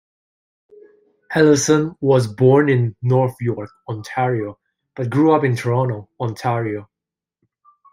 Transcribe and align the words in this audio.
Allison 1.29 1.95
was 2.01 2.25
born 2.25 2.69
in 2.69 2.95
North 3.03 3.35
York, 3.39 3.69
Ontario, 3.87 4.57
but 4.95 5.11
grew 5.11 5.31
up 5.31 5.43
in 5.43 5.55
Toronto, 5.55 6.09
Ontario. 6.19 6.89